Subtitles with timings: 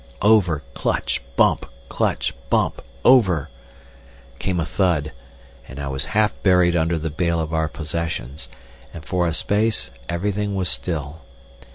[0.23, 3.49] Over, clutch, bump, clutch, bump, over....
[4.39, 5.11] Came a thud,
[5.67, 8.49] and I was half buried under the bale of our possessions,
[8.95, 11.21] and for a space everything was still.